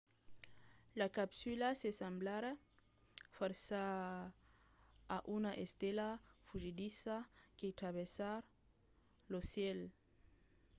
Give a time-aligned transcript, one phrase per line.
[0.99, 2.51] la capsula se semblarà
[3.37, 3.83] fòrça
[5.15, 6.07] a una estela
[6.47, 7.15] fugidissa
[7.57, 8.29] que travèrsa
[9.31, 9.79] lo cèl